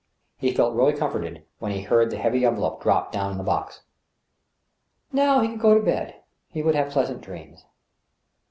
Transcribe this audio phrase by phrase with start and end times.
[0.39, 3.83] He felt really comforted when he heard the heavy envelope drop down in the box.
[5.13, 6.15] Now he could go tb bed.
[6.49, 7.65] He would have pleasant dreams.